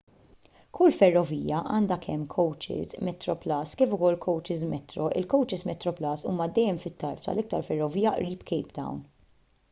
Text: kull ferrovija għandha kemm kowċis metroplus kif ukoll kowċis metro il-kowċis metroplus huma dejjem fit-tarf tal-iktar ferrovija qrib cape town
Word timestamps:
kull 0.75 0.93
ferrovija 0.99 1.57
għandha 1.73 1.97
kemm 2.05 2.23
kowċis 2.35 2.95
metroplus 3.09 3.73
kif 3.81 3.93
ukoll 3.97 4.17
kowċis 4.23 4.63
metro 4.71 5.09
il-kowċis 5.19 5.65
metroplus 5.71 6.25
huma 6.31 6.47
dejjem 6.55 6.81
fit-tarf 6.85 7.21
tal-iktar 7.27 7.67
ferrovija 7.69 8.15
qrib 8.17 8.47
cape 8.53 8.75
town 8.79 9.05